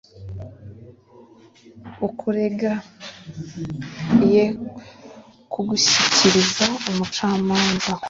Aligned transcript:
ukurega 2.07 2.73
ye 4.31 4.45
kugushyikiriza 5.51 6.65
umucamanza 6.89 7.91